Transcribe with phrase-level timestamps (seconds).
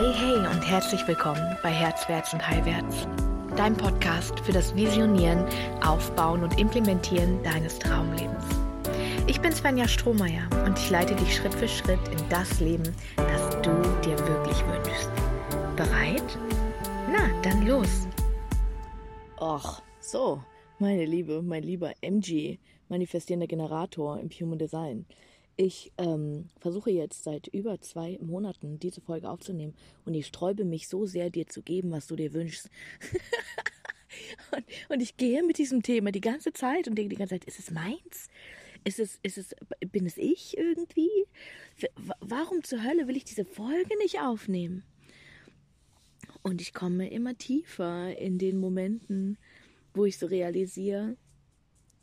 [0.00, 3.06] Hey, hey und herzlich willkommen bei Herzwärts und Heilwärts,
[3.54, 5.44] dein Podcast für das Visionieren,
[5.86, 8.42] Aufbauen und Implementieren deines Traumlebens.
[9.26, 13.50] Ich bin Svenja Strohmeier und ich leite dich Schritt für Schritt in das Leben, das
[13.60, 13.70] du
[14.02, 15.10] dir wirklich wünschst.
[15.76, 16.38] Bereit?
[17.12, 18.08] Na, dann los.
[19.38, 20.42] Ach, so,
[20.78, 22.56] meine Liebe, mein lieber MG,
[22.88, 25.04] manifestierender Generator im Human Design.
[25.62, 29.74] Ich ähm, versuche jetzt seit über zwei Monaten diese Folge aufzunehmen
[30.06, 32.70] und ich sträube mich so sehr, dir zu geben, was du dir wünschst.
[34.56, 37.44] und, und, ich gehe mit diesem Thema die ganze Zeit und denke die ganze Zeit,
[37.44, 38.28] ist es meins?
[38.84, 39.54] Ist es, ist es,
[39.92, 41.10] bin es ich irgendwie?
[42.20, 44.82] Warum zur Hölle will ich diese Folge nicht aufnehmen?
[46.40, 49.36] Und ich komme immer tiefer in den Momenten,
[49.92, 51.18] wo ich so realisiere,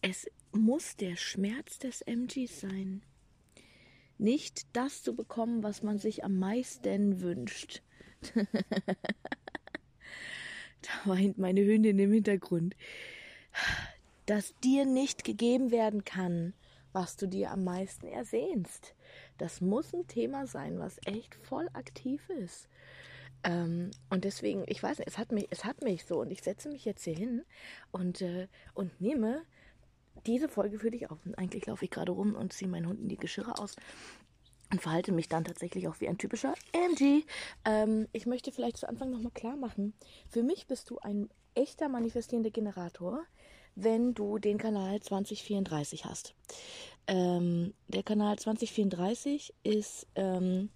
[0.03, 3.01] es muss der Schmerz des MGs sein
[4.19, 7.81] nicht das zu bekommen, was man sich am meisten wünscht.
[8.35, 8.45] da
[11.05, 12.75] weint meine Hündin im Hintergrund.
[14.25, 16.53] Dass dir nicht gegeben werden kann,
[16.93, 18.95] was du dir am meisten ersehnst.
[19.37, 22.67] Das muss ein Thema sein, was echt voll aktiv ist.
[23.43, 26.41] Ähm, und deswegen, ich weiß nicht, es hat mich, es hat mich so und ich
[26.41, 27.43] setze mich jetzt hier hin
[27.91, 29.43] und, äh, und nehme
[30.27, 31.17] diese Folge für dich auf.
[31.25, 33.75] Und eigentlich laufe ich gerade rum und ziehe meinen Hunden die Geschirre aus
[34.71, 37.23] und verhalte mich dann tatsächlich auch wie ein typischer MG.
[37.65, 39.93] Ähm, ich möchte vielleicht zu Anfang nochmal klar machen,
[40.29, 43.23] für mich bist du ein echter manifestierender Generator,
[43.75, 46.35] wenn du den Kanal 2034 hast.
[47.07, 50.69] Ähm, der Kanal 2034 ist ähm,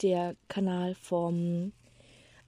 [0.00, 1.72] der Kanal vom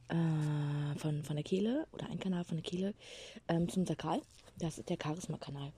[0.09, 2.95] äh, von, von der Kehle oder ein Kanal von der Kehle
[3.49, 4.23] ähm, zum Sakral.
[4.59, 5.73] Das ist der Charisma-Kanal.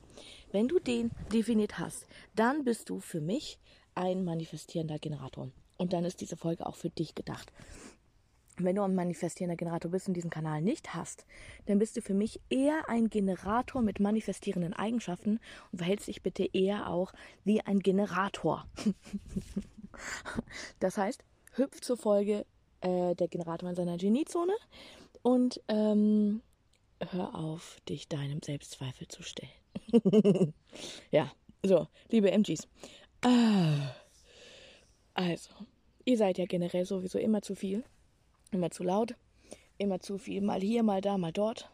[0.52, 3.58] Wenn du den definiert hast, dann bist du für mich
[3.94, 5.50] ein manifestierender Generator.
[5.76, 7.52] Und dann ist diese Folge auch für dich gedacht.
[8.56, 11.24] Wenn du ein manifestierender Generator bist und diesen Kanal nicht hast,
[11.66, 15.40] dann bist du für mich eher ein Generator mit manifestierenden Eigenschaften
[15.72, 17.12] und verhältst dich bitte eher auch
[17.44, 18.66] wie ein Generator.
[20.80, 22.44] das heißt, hüpf zur Folge
[22.82, 24.54] äh, der Generator in seiner Geniezone
[25.22, 26.42] und ähm,
[27.10, 29.50] hör auf, dich deinem Selbstzweifel zu stellen.
[31.10, 32.68] ja, so, liebe MGs.
[33.22, 33.94] Ah,
[35.14, 35.50] also,
[36.04, 37.84] ihr seid ja generell sowieso immer zu viel,
[38.50, 39.14] immer zu laut,
[39.78, 41.70] immer zu viel, mal hier, mal da, mal dort,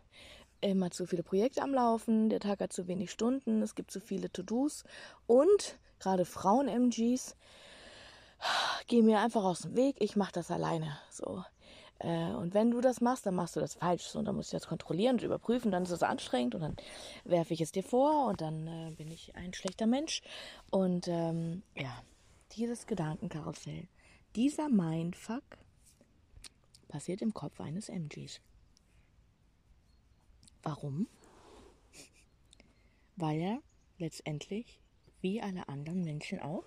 [0.60, 4.00] immer zu viele Projekte am Laufen, der Tag hat zu wenig Stunden, es gibt zu
[4.00, 4.84] viele To-Dos
[5.26, 7.36] und gerade Frauen-MGs
[8.86, 10.98] gehen mir einfach aus dem Weg, ich mache das alleine.
[11.10, 11.44] So.
[11.98, 14.14] Äh, und wenn du das machst, dann machst du das falsch.
[14.14, 16.76] Und dann musst du das kontrollieren und überprüfen, dann ist es anstrengend und dann
[17.24, 20.22] werfe ich es dir vor und dann äh, bin ich ein schlechter Mensch.
[20.70, 22.02] Und ähm, ja,
[22.52, 23.88] dieses Gedankenkarussell,
[24.34, 25.44] dieser Mindfuck
[26.88, 28.40] passiert im Kopf eines MGs.
[30.62, 31.08] Warum?
[33.16, 33.62] Weil er
[33.98, 34.80] letztendlich,
[35.20, 36.64] wie alle anderen Menschen auch,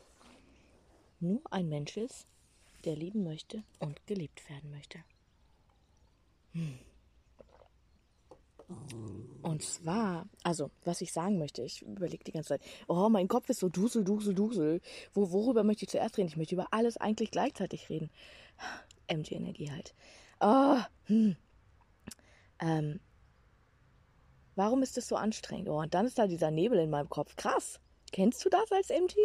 [1.19, 2.28] nur ein Mensch ist,
[2.85, 5.03] der lieben möchte und geliebt werden möchte.
[9.42, 13.50] Und zwar, also, was ich sagen möchte, ich überlege die ganze Zeit, oh, mein Kopf
[13.50, 14.82] ist so dusel, dusel, dusel.
[15.14, 16.28] Wo, worüber möchte ich zuerst reden?
[16.28, 18.12] Ich möchte über alles eigentlich gleichzeitig reden.
[19.08, 19.96] MG-Energie halt.
[20.40, 21.36] Oh, hm.
[22.60, 23.00] ähm,
[24.56, 25.68] warum ist das so anstrengend?
[25.70, 27.36] Oh, und dann ist da dieser Nebel in meinem Kopf.
[27.36, 27.80] Krass.
[28.12, 29.16] Kennst du das als MG?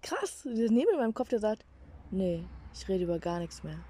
[0.00, 1.64] Krass, dieser Nebel in meinem Kopf, der sagt,
[2.10, 3.84] nee, ich rede über gar nichts mehr.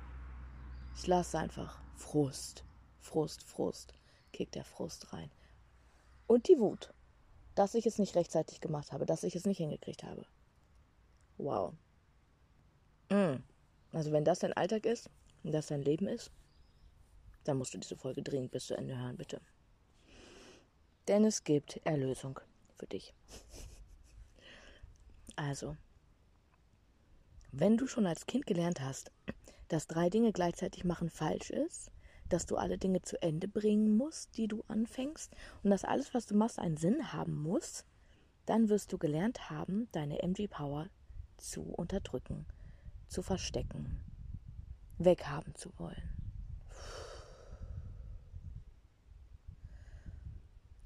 [0.97, 1.82] Ich lasse einfach.
[2.03, 2.65] Frust,
[3.01, 3.95] Frust, Frust,
[4.33, 5.31] kickt der Frust rein.
[6.27, 6.93] Und die Wut,
[7.55, 10.27] dass ich es nicht rechtzeitig gemacht habe, dass ich es nicht hingekriegt habe.
[11.39, 11.73] Wow.
[13.09, 13.37] Mm.
[13.93, 15.09] Also wenn das dein Alltag ist
[15.43, 16.31] und das dein Leben ist,
[17.45, 19.41] dann musst du diese Folge dringend bis zu Ende hören, bitte.
[21.09, 22.41] Denn es gibt Erlösung
[22.77, 23.15] für dich.
[25.37, 25.77] Also,
[27.53, 29.11] wenn du schon als Kind gelernt hast,
[29.69, 31.92] dass drei Dinge gleichzeitig machen falsch ist,
[32.33, 36.27] dass du alle Dinge zu Ende bringen musst, die du anfängst und dass alles, was
[36.27, 37.85] du machst, einen Sinn haben muss,
[38.47, 40.89] dann wirst du gelernt haben, deine MG Power
[41.37, 42.47] zu unterdrücken,
[43.09, 44.01] zu verstecken,
[44.99, 46.23] weghaben zu wollen.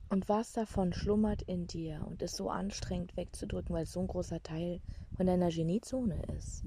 [0.08, 4.06] Und was davon schlummert in dir und ist so anstrengend wegzudrücken, weil es so ein
[4.06, 4.81] großer Teil
[5.16, 6.64] von deiner Geniezone ist.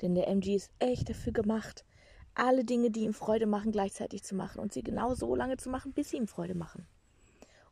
[0.00, 1.84] Denn der MG ist echt dafür gemacht,
[2.36, 5.70] alle Dinge, die ihm Freude machen, gleichzeitig zu machen und sie genau so lange zu
[5.70, 6.86] machen, bis sie ihm Freude machen.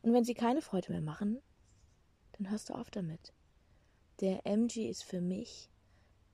[0.01, 1.41] Und wenn sie keine Freude mehr machen,
[2.33, 3.33] dann hörst du auf damit.
[4.21, 5.69] Der MG ist für mich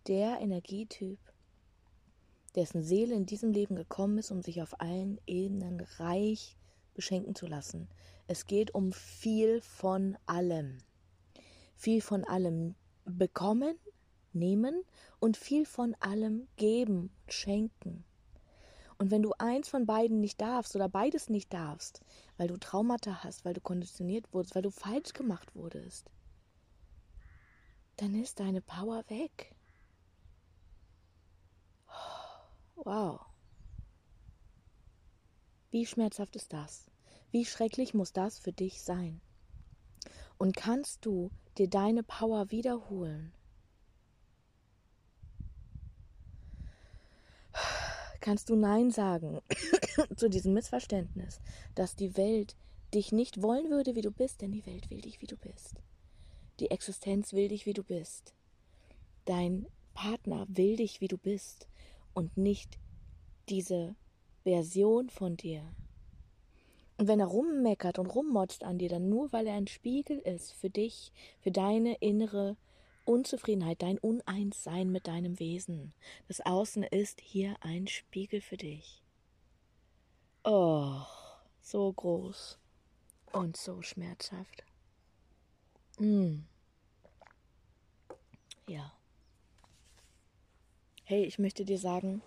[0.07, 1.19] der Energietyp,
[2.55, 6.57] dessen Seele in diesem Leben gekommen ist, um sich auf allen Ebenen reich
[6.93, 7.87] beschenken zu lassen.
[8.27, 10.79] Es geht um viel von allem.
[11.75, 12.75] Viel von allem
[13.05, 13.77] bekommen,
[14.33, 14.83] nehmen
[15.19, 18.03] und viel von allem geben, schenken.
[19.01, 22.01] Und wenn du eins von beiden nicht darfst oder beides nicht darfst,
[22.37, 26.11] weil du Traumata hast, weil du konditioniert wurdest, weil du falsch gemacht wurdest,
[27.97, 29.55] dann ist deine Power weg.
[32.75, 33.25] Wow.
[35.71, 36.91] Wie schmerzhaft ist das?
[37.31, 39.19] Wie schrecklich muss das für dich sein?
[40.37, 43.33] Und kannst du dir deine Power wiederholen?
[48.21, 49.41] Kannst du Nein sagen
[50.15, 51.41] zu diesem Missverständnis,
[51.75, 52.55] dass die Welt
[52.93, 55.81] dich nicht wollen würde, wie du bist, denn die Welt will dich, wie du bist.
[56.59, 58.33] Die Existenz will dich, wie du bist.
[59.25, 61.67] Dein Partner will dich, wie du bist
[62.13, 62.77] und nicht
[63.49, 63.95] diese
[64.43, 65.63] Version von dir.
[66.97, 70.53] Und wenn er rummeckert und rummotzt an dir, dann nur, weil er ein Spiegel ist
[70.53, 72.57] für dich, für deine innere
[73.11, 75.93] Unzufriedenheit, dein Uneinssein mit deinem Wesen.
[76.27, 79.03] Das Außen ist hier ein Spiegel für dich.
[80.43, 81.01] Oh,
[81.61, 82.57] so groß
[83.33, 84.63] und so schmerzhaft.
[85.99, 86.39] Mm.
[88.67, 88.93] Ja.
[91.03, 92.21] Hey, ich möchte dir sagen,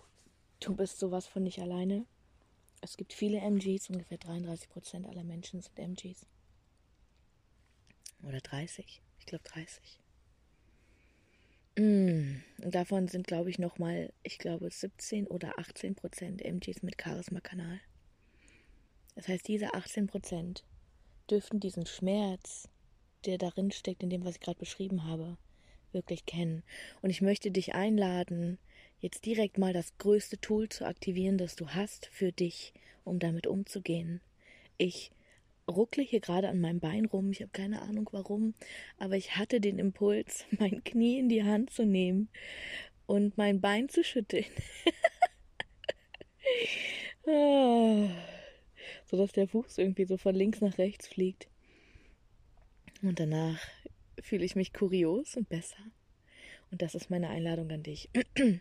[0.60, 2.06] du bist sowas von nicht alleine.
[2.80, 6.26] Es gibt viele MGs, ungefähr 33 Prozent aller Menschen sind MGs.
[8.22, 10.03] Oder 30, ich glaube 30.
[12.66, 17.80] Davon sind, glaube ich, nochmal, ich glaube, 17 oder 18 Prozent MGs mit Charisma-Kanal.
[19.14, 20.64] Das heißt, diese 18 Prozent
[21.30, 22.68] dürften diesen Schmerz,
[23.26, 25.36] der darin steckt, in dem, was ich gerade beschrieben habe,
[25.92, 26.62] wirklich kennen.
[27.02, 28.58] Und ich möchte dich einladen,
[28.98, 32.72] jetzt direkt mal das größte Tool zu aktivieren, das du hast für dich,
[33.04, 34.22] um damit umzugehen.
[34.78, 35.10] Ich
[35.68, 37.30] ruckle hier gerade an meinem Bein rum.
[37.30, 38.54] Ich habe keine Ahnung warum,
[38.98, 42.28] aber ich hatte den Impuls, mein Knie in die Hand zu nehmen
[43.06, 44.46] und mein Bein zu schütteln.
[47.26, 48.08] ah,
[49.06, 51.48] so dass der Fuß irgendwie so von links nach rechts fliegt.
[53.02, 53.60] Und danach
[54.20, 55.76] fühle ich mich kurios und besser.
[56.70, 58.08] Und das ist meine Einladung an dich.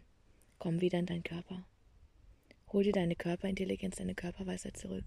[0.60, 1.66] Komm wieder in deinen Körper.
[2.72, 5.06] Hol dir deine Körperintelligenz, deine Körperweisheit zurück.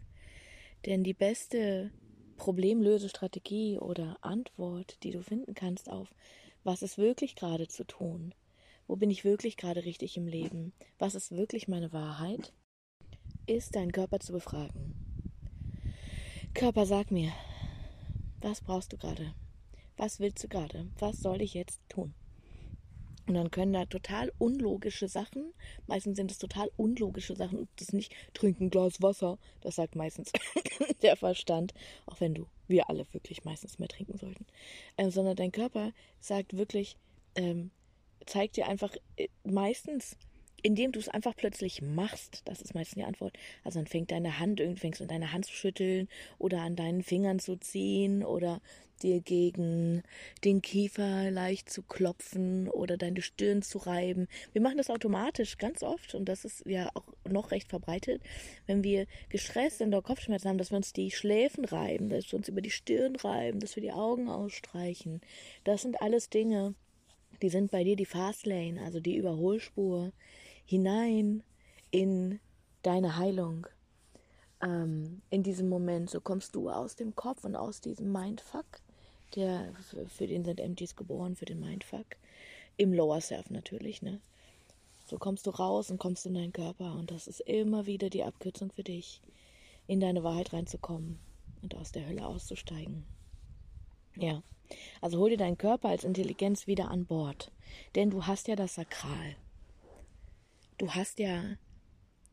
[0.87, 1.91] Denn die beste
[2.37, 6.15] Problemlösestrategie oder Antwort, die du finden kannst auf,
[6.62, 8.35] was ist wirklich gerade zu tun,
[8.87, 12.53] wo bin ich wirklich gerade richtig im Leben, was ist wirklich meine Wahrheit,
[13.47, 14.94] ist deinen Körper zu befragen.
[16.55, 17.33] Körper, sag mir,
[18.41, 19.35] was brauchst du gerade?
[19.97, 20.87] Was willst du gerade?
[20.99, 22.15] Was soll ich jetzt tun?
[23.26, 25.52] Und dann können da total unlogische Sachen,
[25.87, 30.32] meistens sind es total unlogische Sachen, das nicht trinken Glas Wasser, das sagt meistens
[31.02, 31.75] der Verstand,
[32.06, 34.46] auch wenn du, wir alle wirklich meistens mehr trinken sollten,
[34.96, 36.96] äh, sondern dein Körper sagt wirklich,
[37.34, 37.70] ähm,
[38.26, 40.17] zeigt dir einfach äh, meistens,
[40.62, 43.37] indem du es einfach plötzlich machst, das ist meistens die Antwort.
[43.64, 46.08] Also dann fängt deine Hand, irgendwie fängst an deine Hand zu schütteln
[46.38, 48.61] oder an deinen Fingern zu ziehen oder
[49.03, 50.03] dir gegen
[50.44, 54.26] den Kiefer leicht zu klopfen oder deine Stirn zu reiben.
[54.52, 58.23] Wir machen das automatisch ganz oft und das ist ja auch noch recht verbreitet,
[58.66, 62.38] wenn wir gestresst sind oder Kopfschmerzen haben, dass wir uns die Schläfen reiben, dass wir
[62.38, 65.21] uns über die Stirn reiben, dass wir die Augen ausstreichen.
[65.64, 66.75] Das sind alles Dinge,
[67.42, 70.12] die sind bei dir die Fastlane, also die Überholspur
[70.66, 71.42] hinein
[71.90, 72.40] in
[72.82, 73.66] deine Heilung.
[74.62, 78.66] Ähm, in diesem Moment, so kommst du aus dem Kopf und aus diesem Mindfuck
[79.35, 79.73] der,
[80.08, 82.06] für den sind MGs geboren, für den Mindfuck.
[82.76, 84.20] Im Lower Self natürlich, ne?
[85.06, 88.25] So kommst du raus und kommst in deinen Körper und das ist immer wieder die
[88.25, 89.20] Abkürzung für dich,
[89.87, 91.18] in deine Wahrheit reinzukommen
[91.62, 93.04] und aus der Hölle auszusteigen.
[94.16, 94.42] Ja,
[95.00, 97.52] also hol dir deinen Körper als Intelligenz wieder an Bord,
[97.94, 99.37] denn du hast ja das Sakral.
[100.78, 101.56] Du hast ja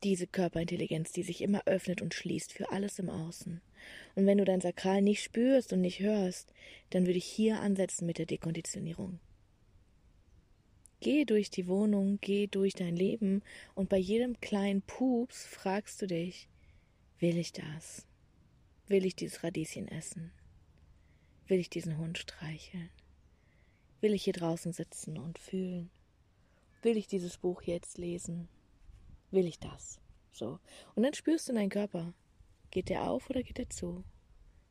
[0.03, 3.62] diese Körperintelligenz, die sich immer öffnet und schließt für alles im Außen.
[4.15, 6.53] Und wenn du dein Sakral nicht spürst und nicht hörst,
[6.89, 9.19] dann würde ich hier ansetzen mit der Dekonditionierung.
[11.00, 13.43] Geh durch die Wohnung, geh durch dein Leben
[13.75, 16.47] und bei jedem kleinen Pups fragst du dich,
[17.19, 18.05] will ich das?
[18.88, 20.31] Will ich dieses Radieschen essen?
[21.47, 22.89] Will ich diesen Hund streicheln?
[24.01, 25.89] Will ich hier draußen sitzen und fühlen?
[26.83, 28.49] Will ich dieses Buch jetzt lesen?
[29.31, 30.01] Will ich das?
[30.33, 30.59] So.
[30.95, 32.13] Und dann spürst du in deinen Körper.
[32.71, 34.03] Geht der auf oder geht der zu?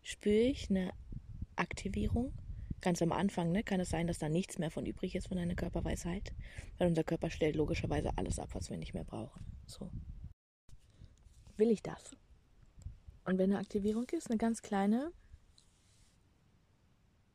[0.03, 0.93] Spüre ich eine
[1.57, 2.35] Aktivierung?
[2.83, 5.39] Ganz am Anfang ne, kann es sein, dass da nichts mehr von übrig ist von
[5.39, 6.35] deiner Körperweisheit,
[6.77, 9.47] weil unser Körper stellt logischerweise alles ab, was wir nicht mehr brauchen.
[9.67, 9.91] So.
[11.57, 12.15] Will ich das?
[13.25, 15.13] Und wenn eine Aktivierung ist, eine ganz kleine,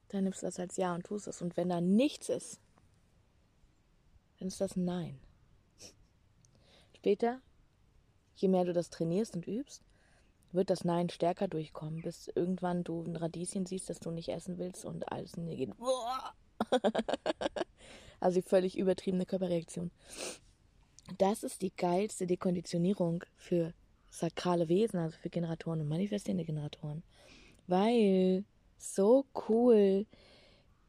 [0.10, 1.42] dann nimmst du das als Ja und tust es.
[1.42, 2.62] Und wenn da nichts ist,
[4.40, 5.20] dann ist das ein Nein.
[6.96, 7.42] Später,
[8.36, 9.84] je mehr du das trainierst und übst,
[10.52, 14.58] wird das Nein stärker durchkommen, bis irgendwann du ein Radieschen siehst, das du nicht essen
[14.58, 15.72] willst und alles in dir geht.
[18.20, 19.92] also die völlig übertriebene Körperreaktion.
[21.18, 23.74] Das ist die geilste Dekonditionierung für
[24.10, 27.04] sakrale Wesen, also für Generatoren und manifestierende Generatoren.
[27.68, 28.44] Weil
[28.78, 30.06] so cool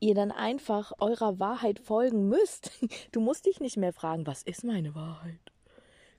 [0.00, 2.71] ihr dann einfach eurer Wahrheit folgen müsst.
[3.12, 5.40] Du musst dich nicht mehr fragen, was ist meine Wahrheit?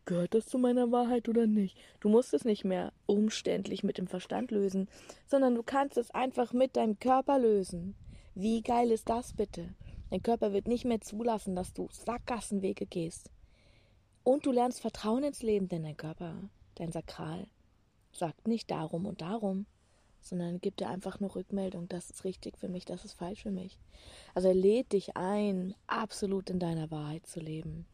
[0.06, 1.78] Gehört das zu meiner Wahrheit oder nicht?
[2.00, 4.90] Du musst es nicht mehr umständlich mit dem Verstand lösen,
[5.28, 7.96] sondern du kannst es einfach mit deinem Körper lösen.
[8.34, 9.76] Wie geil ist das bitte?
[10.10, 13.30] Dein Körper wird nicht mehr zulassen, dass du Sackgassenwege gehst.
[14.24, 17.48] Und du lernst Vertrauen ins Leben, denn dein Körper, dein Sakral,
[18.12, 19.68] sagt nicht darum und darum,
[20.22, 23.52] sondern gibt dir einfach nur Rückmeldung, das ist richtig für mich, das ist falsch für
[23.52, 23.80] mich.
[24.34, 27.86] Also er lädt dich ein, absolut in deiner Wahrheit zu leben.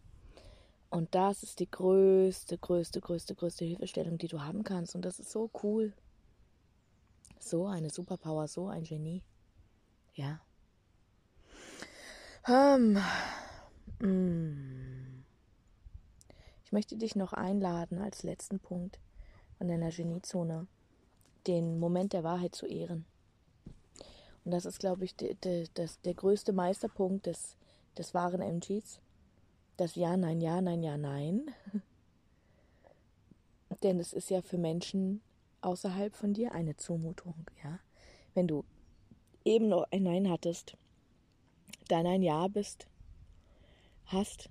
[0.89, 4.95] Und das ist die größte, größte, größte, größte Hilfestellung, die du haben kannst.
[4.95, 5.93] Und das ist so cool.
[7.39, 9.21] So eine Superpower, so ein Genie.
[10.13, 10.39] Ja.
[12.47, 12.97] Um,
[13.99, 15.25] mm.
[16.63, 18.99] Ich möchte dich noch einladen, als letzten Punkt
[19.57, 20.67] von deiner Geniezone,
[21.47, 23.05] den Moment der Wahrheit zu ehren.
[24.43, 27.57] Und das ist, glaube ich, de, de, das, der größte Meisterpunkt des,
[27.97, 28.99] des wahren MGs
[29.77, 31.51] das Ja, Nein, Ja, Nein, Ja, Nein.
[33.83, 35.21] Denn es ist ja für Menschen
[35.61, 37.79] außerhalb von dir eine Zumutung, ja.
[38.33, 38.63] Wenn du
[39.43, 40.77] eben noch ein Nein hattest,
[41.87, 42.87] dann ein Ja bist,
[44.05, 44.49] hast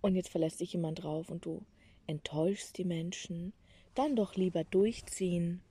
[0.00, 1.62] und jetzt verlässt sich jemand drauf und du
[2.06, 3.52] enttäuschst die Menschen,
[3.94, 5.62] dann doch lieber durchziehen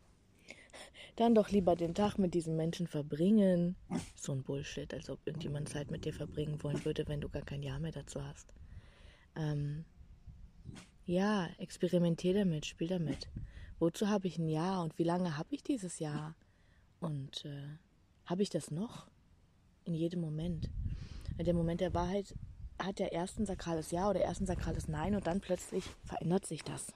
[1.16, 3.76] dann doch lieber den Tag mit diesem Menschen verbringen.
[4.16, 7.44] So ein Bullshit, als ob irgendjemand Zeit mit dir verbringen wollen würde, wenn du gar
[7.44, 8.54] kein Ja mehr dazu hast.
[9.36, 9.86] Ähm,
[11.06, 13.30] ja, experimentier damit, spiel damit.
[13.80, 16.36] Wozu habe ich ein Ja und wie lange habe ich dieses Ja?
[17.00, 17.78] Und äh,
[18.26, 19.08] habe ich das noch?
[19.86, 20.70] In jedem Moment.
[21.38, 22.34] Der Moment der Wahrheit
[22.80, 26.46] hat ja erst ein sakrales Ja oder erst ein sakrales Nein und dann plötzlich verändert
[26.46, 26.94] sich das.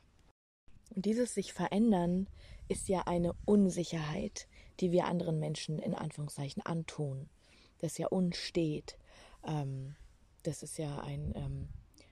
[0.97, 2.27] Und dieses sich verändern
[2.69, 4.47] ist ja eine Unsicherheit,
[4.79, 7.29] die wir anderen Menschen in Anführungszeichen antun.
[7.77, 8.97] Das ja uns steht.
[9.45, 9.95] Ähm,
[10.41, 11.69] das ist ja ein, ähm,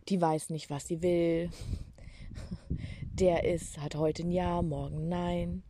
[0.07, 1.49] die weiß nicht, was sie will.
[3.01, 5.63] Der ist, hat heute ein Ja, morgen Nein.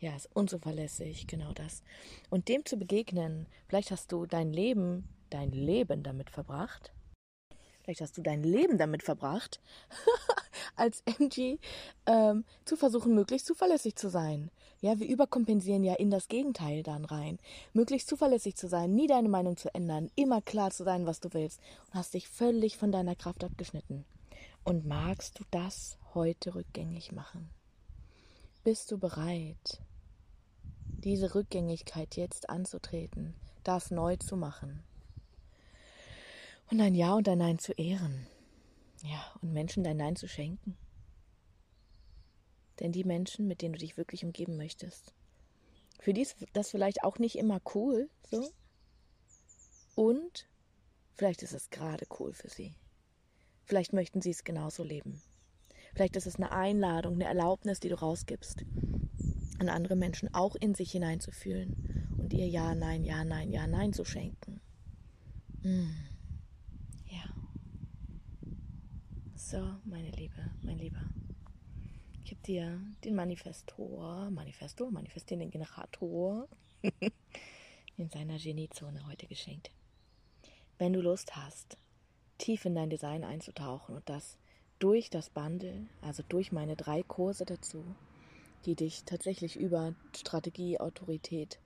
[0.00, 1.84] Ja, ist unzuverlässig, genau das.
[2.30, 6.92] Und dem zu begegnen, vielleicht hast du dein Leben, dein Leben damit verbracht.
[7.86, 9.60] Vielleicht hast du dein Leben damit verbracht,
[10.76, 11.58] als MG
[12.06, 14.50] ähm, zu versuchen, möglichst zuverlässig zu sein.
[14.80, 17.38] Ja, wir überkompensieren ja in das Gegenteil dann rein.
[17.74, 21.32] Möglichst zuverlässig zu sein, nie deine Meinung zu ändern, immer klar zu sein, was du
[21.32, 24.04] willst und hast dich völlig von deiner Kraft abgeschnitten.
[24.64, 27.50] Und magst du das heute rückgängig machen?
[28.64, 29.80] Bist du bereit,
[30.88, 34.82] diese Rückgängigkeit jetzt anzutreten, das neu zu machen
[36.70, 38.26] und ein Ja und ein Nein zu ehren?
[39.02, 40.76] Ja, und Menschen dein Nein zu schenken.
[42.80, 45.14] Denn die Menschen, mit denen du dich wirklich umgeben möchtest,
[46.00, 48.50] für die ist das vielleicht auch nicht immer cool, so.
[49.94, 50.46] Und
[51.14, 52.74] vielleicht ist es gerade cool für sie.
[53.64, 55.22] Vielleicht möchten sie es genauso leben.
[55.94, 58.64] Vielleicht ist es eine Einladung, eine Erlaubnis, die du rausgibst,
[59.58, 63.94] an andere Menschen auch in sich hineinzufühlen und ihr Ja, Nein, Ja, Nein, Ja, Nein
[63.94, 64.60] zu schenken.
[65.62, 66.15] Mmh.
[69.38, 71.02] So, meine Liebe, mein Lieber.
[72.24, 76.48] Ich habe dir den Manifestor, Manifesto, manifestierenden Generator
[77.98, 79.70] in seiner Geniezone heute geschenkt.
[80.78, 81.76] Wenn du Lust hast,
[82.38, 84.38] tief in dein Design einzutauchen und das
[84.78, 87.84] durch das Bundle, also durch meine drei Kurse dazu,
[88.64, 91.60] die dich tatsächlich über Strategie, Autorität,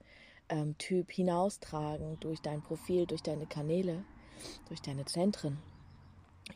[0.49, 4.03] ähm, Typ hinaustragen, durch dein Profil, durch deine Kanäle,
[4.67, 5.57] durch deine Zentren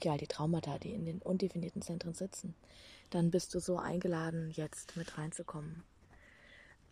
[0.03, 2.55] ja, die Traumata, die in den undefinierten Zentren sitzen,
[3.09, 5.83] dann bist du so eingeladen, jetzt mit reinzukommen.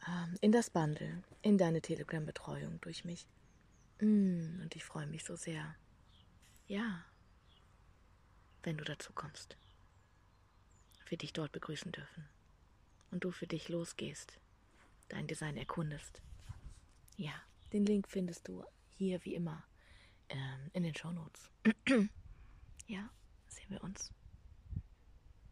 [0.08, 3.28] Ähm, in das Bundle, in deine Telegram-Betreuung durch mich.
[4.00, 5.76] Mm, und ich freue mich so sehr.
[6.68, 7.04] Ja,
[8.64, 9.58] wenn du dazu kommst.
[11.08, 12.28] Wir dich dort begrüßen dürfen.
[13.12, 14.40] Und du für dich losgehst,
[15.10, 16.22] dein Design erkundest.
[17.18, 17.34] Ja,
[17.72, 18.64] Den Link findest du
[18.98, 19.64] hier wie immer
[20.30, 21.52] ähm, in den Shownotes.
[22.88, 23.10] ja,
[23.48, 24.12] sehen wir uns.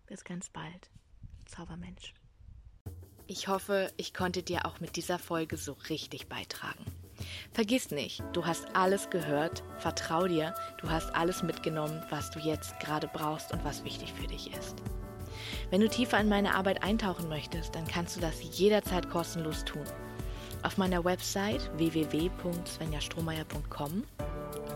[0.07, 0.89] Bis ganz bald.
[1.45, 2.13] Zaubermensch.
[3.27, 6.85] Ich hoffe, ich konnte dir auch mit dieser Folge so richtig beitragen.
[7.53, 12.77] Vergiss nicht, du hast alles gehört, vertrau dir, du hast alles mitgenommen, was du jetzt
[12.79, 14.75] gerade brauchst und was wichtig für dich ist.
[15.69, 19.83] Wenn du tiefer in meine Arbeit eintauchen möchtest, dann kannst du das jederzeit kostenlos tun.
[20.63, 24.03] Auf meiner Website www.svenjastrohmeier.com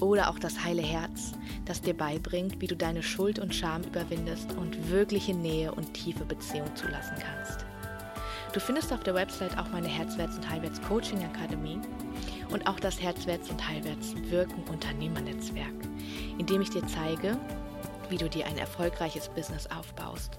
[0.00, 1.32] Oder auch das heile Herz,
[1.64, 6.24] das dir beibringt, wie du deine Schuld und Scham überwindest und wirkliche Nähe und tiefe
[6.24, 7.64] Beziehung zulassen kannst.
[8.52, 11.80] Du findest auf der Website auch meine Herzwärts- und Heilwärts Coaching Akademie
[12.50, 15.74] und auch das Herzwärts und Heilwärts Wirken Unternehmernetzwerk,
[16.38, 17.36] in dem ich dir zeige,
[18.08, 20.38] wie du dir ein erfolgreiches Business aufbaust.